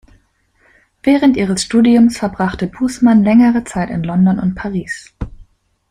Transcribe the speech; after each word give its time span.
Während 1.03 1.37
ihres 1.37 1.61
Studiums 1.61 2.17
verbrachte 2.17 2.65
Bußmann 2.65 3.23
längere 3.23 3.65
Zeit 3.65 3.91
in 3.91 4.01
London 4.03 4.39
und 4.39 4.55
Paris. 4.55 5.13